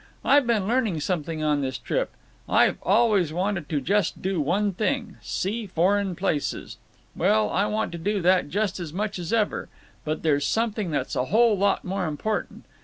[0.25, 2.09] I've been learning something on this trip.
[2.49, 6.79] I've always wanted to just do one thing—see foreign places.
[7.15, 9.69] Well, I want to do that just as much as ever.
[10.03, 12.65] But there's something that's a whole lot more important.